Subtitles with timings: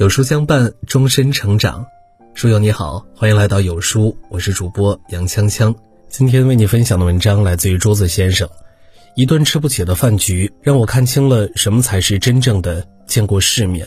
[0.00, 1.84] 有书相伴，终身成长。
[2.32, 5.74] 书友你好，欢迎来到有书，我是主播杨锵锵。
[6.08, 8.48] 今天为你分享的文章来自于桌子先生。
[9.14, 13.86] 一顿吃不起的饭局，让我看清了什么才是真正的见过世面。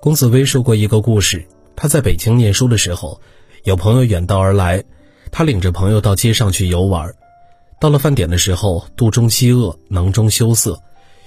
[0.00, 1.46] 公子威说过一个故事，
[1.76, 3.20] 他在北京念书的时候，
[3.62, 4.82] 有朋友远道而来，
[5.30, 7.14] 他领着朋友到街上去游玩。
[7.80, 10.82] 到了饭点的时候，肚中饥饿，囊中羞涩。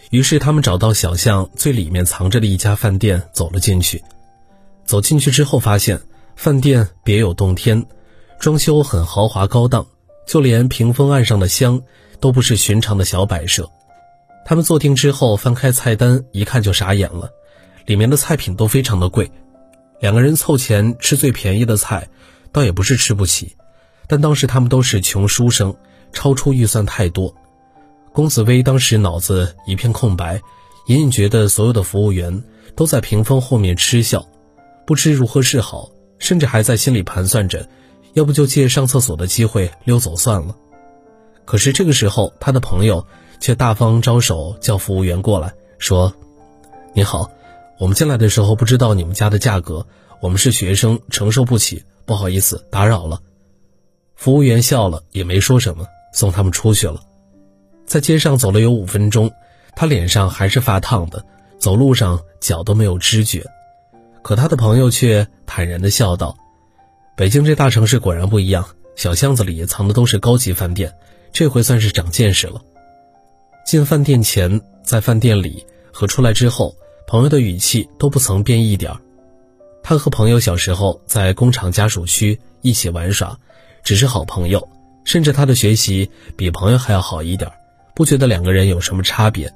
[0.10, 4.04] 于是他们找到小巷最里面藏着的一家饭店，走了进去。
[4.86, 6.02] 走进去之后，发现
[6.36, 7.86] 饭店别有洞天，
[8.40, 9.88] 装修很豪华高档，
[10.28, 11.82] 就连屏风案上的香
[12.20, 13.70] 都不是寻常的小摆设。
[14.46, 17.32] 他们坐定之后，翻开菜单，一看就傻眼了，
[17.86, 19.32] 里面的菜品都非常的贵。
[20.00, 22.10] 两个人凑钱吃最便宜的菜，
[22.52, 23.56] 倒也不是吃不起，
[24.06, 25.74] 但当时他们都是穷书生，
[26.12, 27.34] 超出预算太多。
[28.14, 30.40] 公子威当时脑子一片空白，
[30.86, 32.44] 隐隐觉得所有的服务员
[32.76, 34.24] 都在屏风后面嗤笑，
[34.86, 35.90] 不知如何是好，
[36.20, 37.68] 甚至还在心里盘算着，
[38.14, 40.56] 要不就借上厕所的机会溜走算了。
[41.44, 43.04] 可是这个时候，他的朋友
[43.40, 46.14] 却大方招手叫服务员过来，说
[46.94, 47.32] ：“你好，
[47.80, 49.88] 我们进来的时候不知道你们家的价格，
[50.22, 53.20] 我们是学生，承受不起，不好意思打扰了。”
[54.16, 57.02] 服务员笑了，也没说什么，送他们出去了。
[57.86, 59.32] 在街上走了有五分钟，
[59.76, 61.24] 他脸上还是发烫的，
[61.60, 63.46] 走路上脚都没有知觉。
[64.22, 66.36] 可他的朋友却坦然地笑道
[67.16, 70.94] ：“北京这大城市果然不一样，小巷子里藏的都是高级饭店，
[71.32, 72.62] 这回算是长见识了。”
[73.66, 76.76] 进饭店前，在饭店里和出来之后，
[77.08, 79.00] 朋友的语气都不曾变一点儿。
[79.84, 83.38] 他和朋友小时候在工厂家属区一起玩耍，
[83.84, 84.70] 只是好朋友，
[85.04, 87.52] 甚至他的学习比朋友还要好一点。
[87.96, 89.54] 不觉得两个人有什么差别，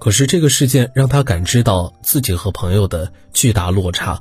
[0.00, 4.20] 可是这个事件让他感知到自己和朋友的巨大落差。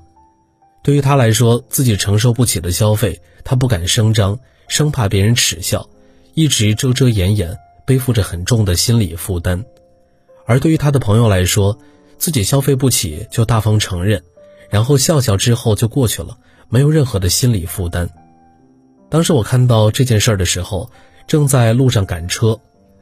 [0.84, 5.90] 对于他来说，自己承受不起的消费，他不敢声张，生怕别人耻笑，
[6.34, 9.64] 一直遮遮掩掩，背负着很重的心理负担。
[10.46, 11.78] 而对于他的朋友来说，
[12.18, 14.24] 自己消费不起就大方承认，
[14.70, 16.38] 然后笑笑之后就过去了，
[16.70, 18.10] 没有任何的心理负担。
[19.10, 20.92] 当时我看到这件事儿的时候，
[21.28, 22.60] 正在路上赶车。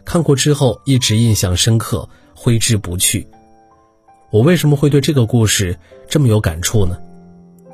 [0.09, 3.28] 看过之后一直印象深刻，挥之不去。
[4.31, 5.78] 我为什么会对这个故事
[6.08, 6.97] 这么有感触呢？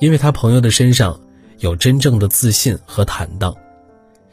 [0.02, 1.18] 因为他朋友的身上
[1.60, 3.56] 有真正的自信和坦荡，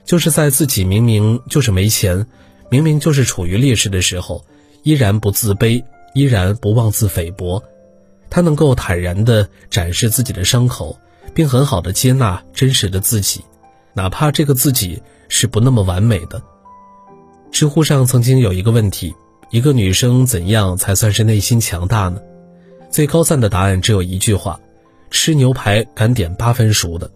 [0.04, 2.26] 就是在自己明明就是没钱，
[2.70, 4.44] 明明就是处于劣势的时候，
[4.82, 7.62] 依然不自卑，依然不妄自菲薄。
[8.28, 10.98] 他能够坦然地展示自己的伤口，
[11.32, 13.42] 并很好的接纳真实的自己，
[13.94, 16.42] 哪怕这个自己是不那么完美的。
[17.52, 19.14] 知乎上曾经有一个问题：
[19.50, 22.18] 一个女生怎样才算是内心强大呢？
[22.90, 24.58] 最高赞的答案只有一句话：
[25.10, 27.10] 吃牛排敢点八分熟的。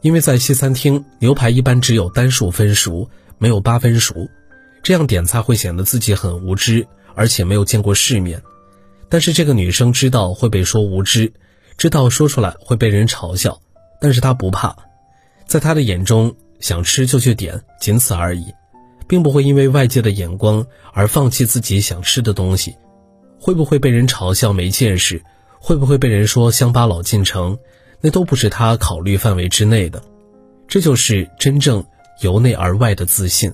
[0.00, 3.08] 因为在西餐厅，牛排一般只有单数分熟，
[3.38, 4.28] 没有八分熟，
[4.82, 6.84] 这样点菜会显得自己很无知，
[7.14, 8.42] 而且没有见过世面。
[9.08, 11.32] 但是这个女生知道会被说无知，
[11.78, 13.60] 知道说出来会被人嘲笑，
[14.00, 14.74] 但是她不怕，
[15.46, 18.44] 在她的眼中，想吃就去点，仅此而已。
[19.12, 22.74] 并不会因为外界的眼光而放弃自己想吃的东西，
[23.38, 25.22] 会不会被人嘲笑没见识，
[25.60, 27.58] 会不会被人说乡巴佬进城，
[28.00, 30.02] 那都不是他考虑范围之内的。
[30.66, 31.84] 这就是真正
[32.22, 33.52] 由内而外的自信。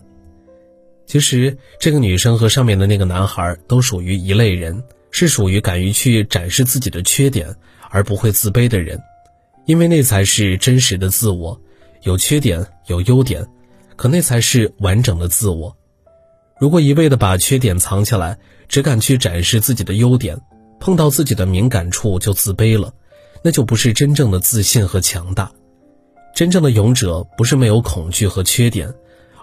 [1.07, 4.81] 其实，这个女生和上面的那个男孩都属于一类人，
[5.11, 7.53] 是属于敢于去展示自己的缺点
[7.91, 9.03] 而不会自卑的人，
[9.67, 11.61] 因为那才是真实的自我，
[12.03, 13.45] 有缺点有优点。
[13.99, 15.77] 可那才是完整的自我。
[16.61, 18.39] 如果一味的把缺点藏起来，
[18.69, 20.41] 只敢去展示自己的优点，
[20.79, 22.95] 碰到自己的敏感处就自卑了，
[23.43, 25.51] 那就不是真正的自信和强大。
[26.33, 28.95] 真正的勇者不是没有恐惧和缺点，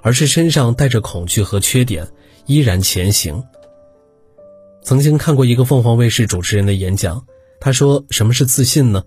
[0.02, 2.08] 而是身上带着恐惧和缺点
[2.46, 3.44] 依然前行。
[4.82, 7.26] 曾经看过一个凤凰卫视主持人的演讲，
[7.60, 9.04] 他说：“什么是自信呢？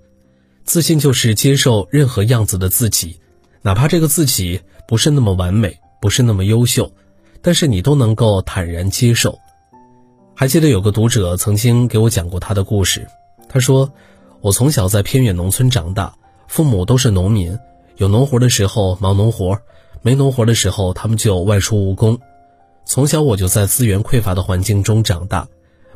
[0.65, 3.19] 自信就是接受任何样子的自己。”
[3.63, 6.93] 哪怕这个自己不是那么完美，不是那么优秀，
[7.43, 9.39] 但是你都能够坦然接受。
[10.35, 13.07] 还记得有个读者曾经给我讲过他的故事，
[13.49, 13.93] 他说
[14.41, 16.15] ：“我从小在偏远农村长大，
[16.47, 17.59] 父母都是农民，
[17.97, 19.59] 有农活的时候忙农活，
[20.01, 22.21] 没农活的时候他们就外出务工。
[22.85, 25.49] 从小我就在资源匮乏的环境中长大，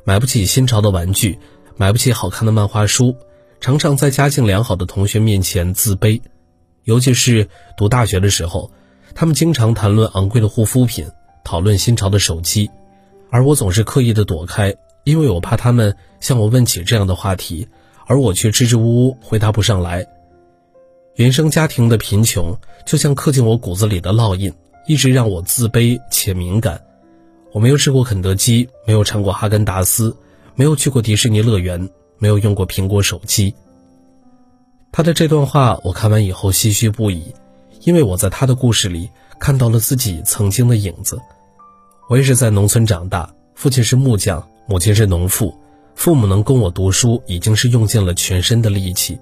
[0.03, 1.39] 买不起新潮的玩具，
[1.77, 3.15] 买不起好看的漫画书，
[3.61, 6.21] 常常在家境良好的同学面前自卑。”
[6.85, 8.71] 尤其是读大学的时候，
[9.15, 11.07] 他们经常谈论昂贵的护肤品，
[11.45, 12.71] 讨论新潮的手机，
[13.31, 14.75] 而我总是刻意的躲开，
[15.05, 17.69] 因为我怕他们向我问起这样的话题，
[18.07, 20.07] 而我却支支吾吾回答不上来。
[21.17, 22.57] 原生家庭的贫穷
[22.87, 24.53] 就像刻进我骨子里的烙印，
[24.87, 26.83] 一直让我自卑且敏感。
[27.53, 30.17] 我没有吃过肯德基，没有尝过哈根达斯，
[30.55, 33.55] 没有去过迪士尼乐园，没有用过苹果手机。
[34.95, 37.35] 他的这段话我看完以后唏嘘不已，
[37.81, 39.09] 因为我在他的故事里
[39.39, 41.19] 看到了自己曾经的影子。
[42.11, 45.59] 我也是在农村长大，父亲是木匠，母亲是农妇，
[45.95, 49.19] 父母能供我读书已经是用尽了全身的力气。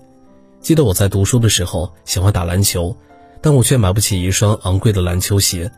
[0.61, 2.97] 记得我在读书的时候喜欢打篮球，
[3.41, 5.71] 但我却买不起一双昂贵的篮球鞋，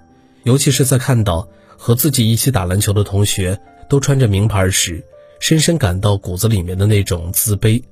[0.44, 1.46] 尤其是在看到
[1.76, 3.60] 和自己一起打篮球的同学
[3.90, 5.04] 都穿着名牌时，
[5.38, 7.82] 深深感到骨子里面的那种自卑。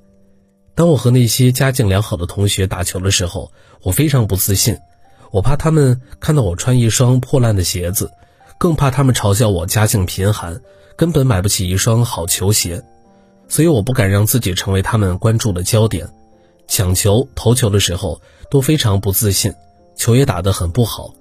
[0.81, 4.79] 当我和那些家境良好的同学打球的时候，我非常不自信，
[5.31, 8.11] 我怕他们看到我穿一双破烂的鞋子，
[8.57, 10.59] 更怕他们嘲笑我家境贫寒，
[10.97, 12.83] 根本买不起一双好球鞋，
[13.47, 16.09] 所以我不敢让自己成为他们关注的焦点。
[16.67, 18.19] 抢球、投球的时候
[18.51, 19.53] 都非常不自信，
[19.97, 21.15] 球也打得很不好。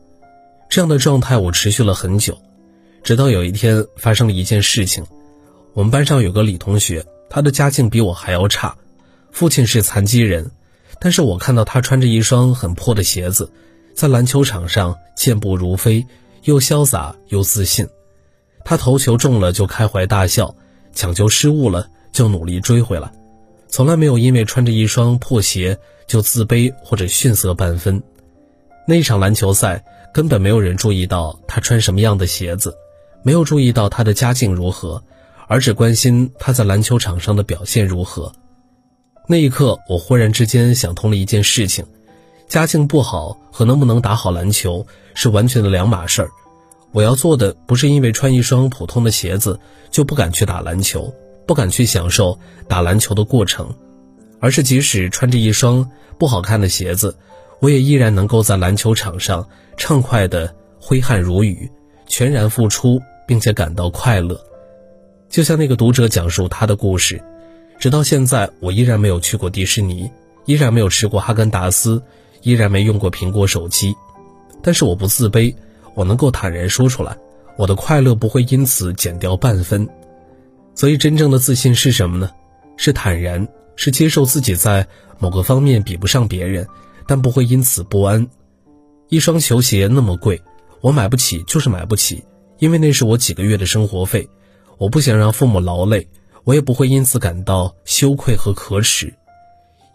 [0.70, 2.38] 这样的状态我持续了很久，
[3.04, 5.06] 直到有一天发生了一件事情。
[5.74, 8.78] 我们班上有个李同学，他的家境比我还要差，
[9.32, 10.52] 父亲是残疾人，
[11.00, 13.52] 但是我看到他穿着一双很破的鞋子，
[13.94, 16.06] 在篮球场上健步如飞，
[16.44, 17.88] 又潇洒又自信。
[18.66, 20.56] 他投球中了就开怀大笑，
[20.94, 23.12] 抢球失误了就努力追回来。
[23.68, 25.78] 从来没有因为穿着一双破鞋
[26.08, 28.02] 就自卑或者逊色半分。
[28.88, 32.76] 那一场篮球赛根本没有人注意到他穿什么样的鞋子，
[33.24, 35.04] 没有注意到他的家境如何，
[35.48, 38.34] 而只关心他在篮球场上的表现如何。
[39.32, 41.86] 那一刻，我忽然之间想通了一件事情：
[42.48, 46.32] 家境不好和能不能打好篮球是完全的两码事儿。
[46.92, 49.60] 我要做的不是因为穿一双普通的鞋子
[49.92, 51.14] 就不敢去打篮球。
[51.46, 52.38] 不敢去享受
[52.68, 53.76] 打篮球的过程，
[54.40, 55.90] 而是即使穿着一双
[56.20, 57.16] 不好看的鞋子，
[57.60, 61.72] 我也依然能够在篮球场上畅快地挥汗如雨，
[62.06, 64.40] 全然付出，并且感到快乐。
[65.28, 67.20] 就像那个读者讲述他的故事，
[67.80, 70.12] 直到现在，我依然没有去过迪士尼，
[70.44, 72.04] 依然没有吃过哈根达斯，
[72.42, 73.96] 依然没用过苹果手机，
[74.62, 75.56] 但是我不自卑，
[75.96, 77.18] 我能够坦然说出来，
[77.58, 79.88] 我的快乐不会因此减掉半分。
[80.76, 82.30] 所以，真正的自信是什么呢？
[82.76, 83.48] 是坦然，
[83.78, 84.86] 是接受自己在
[85.18, 86.68] 某个方面比不上别人，
[87.08, 88.28] 但不会因此不安。
[89.08, 90.42] 一双球鞋那么贵，
[90.82, 92.26] 我买不起就是买不起，
[92.58, 94.30] 因为那是我几个月的生活费，
[94.78, 96.08] 我不想让父母劳累，
[96.44, 99.14] 我也不会因此感到羞愧和可耻。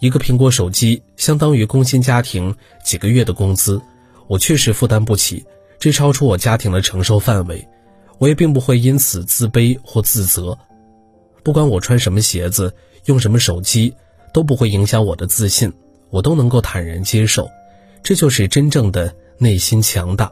[0.00, 2.54] 一个苹果手机相当于工薪家庭
[2.84, 3.80] 几个月的工资，
[4.26, 5.44] 我确实负担不起，
[5.78, 7.66] 这超出我家庭的承受范围，
[8.18, 10.58] 我也并不会因此自卑或自责。
[11.42, 12.74] 不管我穿什么鞋子，
[13.06, 13.94] 用什么手机，
[14.32, 15.72] 都不会影响我的自信，
[16.10, 17.48] 我都能够坦然接受，
[18.02, 20.30] 这就是真正的内心强大。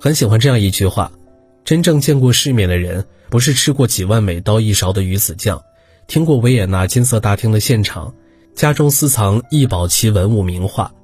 [0.00, 1.12] 很喜欢这样一句话：
[1.64, 5.64] 真正见过世面的人，不是吃过几万美刀一勺的鱼子酱，
[6.06, 8.14] 听过维也纳金色大厅的现场，
[8.54, 10.94] 家中私藏一宝齐文物名画，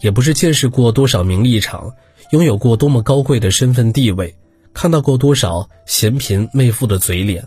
[0.00, 1.94] 也不是见识过多少名利场，
[2.32, 4.36] 拥有过多么高贵的身份地位，
[4.74, 7.46] 看到过多少嫌贫媚富的嘴脸。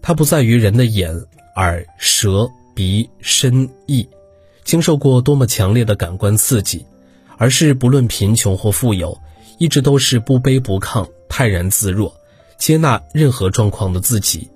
[0.00, 1.14] 它不在于人的眼、
[1.56, 4.08] 耳、舌、鼻、身、意，
[4.64, 6.86] 经受过多么强烈的感官刺激，
[7.36, 9.20] 而是不论贫穷或富有，
[9.58, 12.10] 一直都是不卑不亢、泰然自若，
[12.60, 14.48] 接纳任何状况的自己，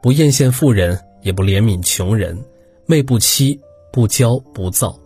[0.00, 2.42] 不艳羡富人，也不怜悯穷人，
[2.86, 3.60] 媚不欺，
[3.92, 4.98] 不骄不躁。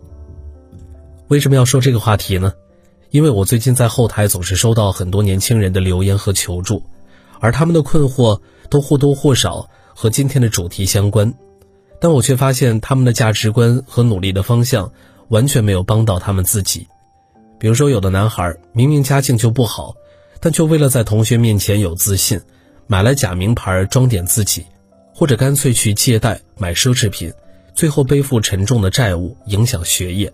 [1.27, 2.53] 为什么要说这个话题呢？
[3.09, 6.83] 因为我最近在后台总是收到很多年轻人的留言和求助，
[7.41, 8.39] 而他们的困惑。
[8.69, 11.33] 都或多或少和今天的主题相关，
[11.99, 14.93] 但我却发现他们的价值观和努力的方向
[15.27, 16.87] 完全没有帮到他们自己。
[17.59, 19.93] 比如说，有的男孩明明家境就不好，
[20.41, 22.41] 但却为了在同学面前有自信，
[22.87, 24.65] 买了假名牌装点自己，
[25.13, 27.31] 或者干脆去借贷买奢侈品，
[27.73, 30.33] 最后背负沉重的债务，影响学业，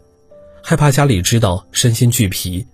[0.63, 2.65] 害怕家里知道，身心俱疲。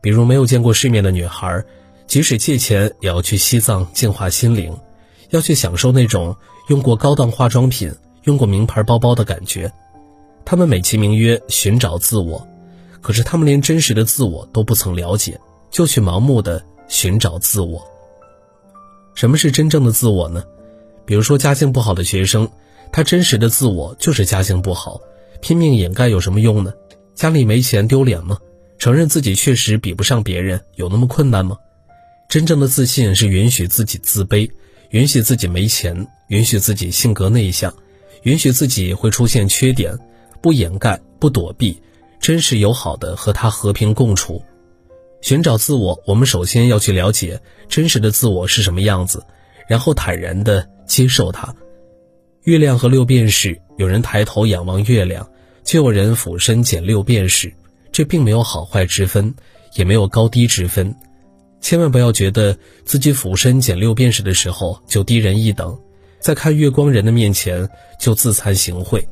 [0.00, 1.64] 比如没有见过世面的女孩。
[2.06, 4.76] 即使借钱也要去西藏净化心灵，
[5.28, 6.34] 要去享受那种
[6.66, 9.72] 用过高档化妆品、用过名牌包包的感觉。
[10.44, 12.44] 他们美其名曰寻找自我，
[13.00, 15.38] 可是他们连真实的自我都不曾了解，
[15.70, 17.86] 就去盲目的寻找自我。
[19.14, 20.44] 什么是真正的自我呢？
[21.04, 22.48] 比如说家境不好的学生，
[22.92, 25.00] 他真实的自我就是家境不好，
[25.40, 26.72] 拼命掩盖有什么用呢？
[27.14, 28.38] 家里没钱丢脸吗？
[28.78, 31.58] 承认自己确实比不上别人，有那么困难吗？
[32.28, 34.50] 真正的自信是允许自己自卑，
[34.90, 37.74] 允许自己没钱，允许自己性格内向，
[38.22, 39.98] 允许自己会出现缺点，
[40.40, 41.82] 不掩盖，不躲避，
[42.20, 44.42] 真实友好的和他和平共处。
[45.20, 49.24] 寻找自我，我们首先要去了解真实的自我是什么样子，
[49.68, 51.54] 然后坦然地接受它。
[52.44, 55.28] 月亮和六便士，有人抬头仰望月亮，
[55.62, 57.52] 就有人俯身捡六便士，
[57.92, 59.34] 这并没有好坏之分，
[59.74, 60.94] 也没有高低之分。
[61.60, 65.78] 千万不要觉得自己俯身捡六便士的时候就低人一等，
[66.18, 67.68] 在看月光人的面前
[68.00, 69.04] 就自惭形秽，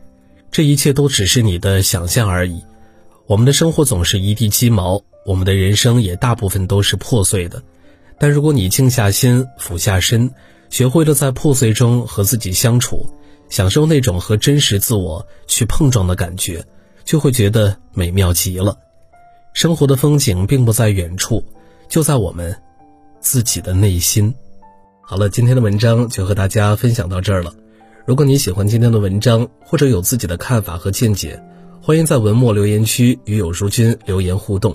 [0.50, 2.64] 这一切都只是你的想象而已。
[3.26, 5.02] 我们的生活总是一地鸡毛。
[5.28, 7.62] 我们的人生也大部分都是破碎的，
[8.18, 10.30] 但如果你静下心、俯下身，
[10.70, 13.10] 学会了在破碎中和自己相处，
[13.50, 16.64] 享受那种和真实自我去碰撞的感觉，
[17.04, 18.78] 就会觉得美妙极了。
[19.52, 21.44] 生活的风景并不在远处，
[21.90, 22.56] 就在我们
[23.20, 24.34] 自己的内心。
[25.02, 27.52] 好了，今天的文章就和大家分享到这儿了。
[28.06, 31.38] 如果你喜欢今天的文章，或者有自己的看法和见解，
[31.82, 34.74] 欢迎在文末留言区与有书君留言互动。